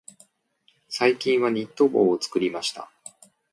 [0.89, 2.89] 最近はニット帽を作りました。